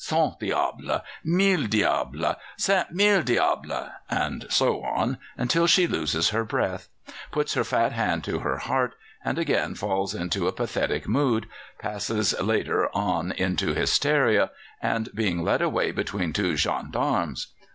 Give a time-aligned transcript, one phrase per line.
[0.03, 6.87] cent diables, mille diables, cent mille diables!_ and so on, until she loses her breath,
[7.31, 11.45] puts her fat hand to her heart, and again falls into a pathetic mood,
[11.77, 14.49] passing later on into hysteria,
[14.81, 17.49] and being led away between two gendarmes.